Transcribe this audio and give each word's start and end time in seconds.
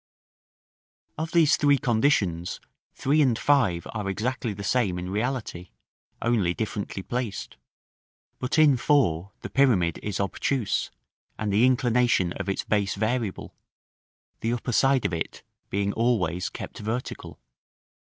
Of 1.15 1.29
these 1.31 1.57
three 1.57 1.77
conditions, 1.77 2.59
3 2.95 3.21
and 3.21 3.37
5 3.37 3.85
are 3.93 4.09
exactly 4.09 4.51
the 4.51 4.63
same 4.63 4.97
in 4.97 5.11
reality, 5.11 5.69
only 6.23 6.55
differently 6.55 7.03
placed; 7.03 7.55
but 8.39 8.57
in 8.57 8.77
4 8.77 9.31
the 9.41 9.49
pyramid 9.51 9.99
is 10.01 10.19
obtuse, 10.19 10.89
and 11.37 11.53
the 11.53 11.67
inclination 11.67 12.33
of 12.33 12.49
its 12.49 12.63
base 12.63 12.95
variable, 12.95 13.53
the 14.39 14.53
upper 14.53 14.71
side 14.71 15.05
of 15.05 15.13
it 15.13 15.43
being 15.69 15.93
always 15.93 16.49
kept 16.49 16.79
vertical. 16.79 17.39